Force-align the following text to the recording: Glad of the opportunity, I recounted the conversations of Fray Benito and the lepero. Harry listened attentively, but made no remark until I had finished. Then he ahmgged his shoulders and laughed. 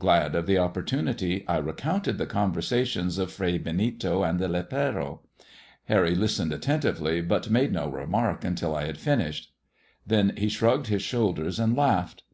Glad 0.00 0.34
of 0.34 0.46
the 0.46 0.58
opportunity, 0.58 1.46
I 1.46 1.58
recounted 1.58 2.18
the 2.18 2.26
conversations 2.26 3.18
of 3.18 3.30
Fray 3.30 3.56
Benito 3.56 4.24
and 4.24 4.40
the 4.40 4.48
lepero. 4.48 5.20
Harry 5.84 6.16
listened 6.16 6.52
attentively, 6.52 7.20
but 7.20 7.50
made 7.50 7.70
no 7.72 7.88
remark 7.88 8.42
until 8.44 8.74
I 8.74 8.86
had 8.86 8.98
finished. 8.98 9.52
Then 10.04 10.32
he 10.36 10.48
ahmgged 10.48 10.88
his 10.88 11.02
shoulders 11.02 11.60
and 11.60 11.76
laughed. 11.76 12.24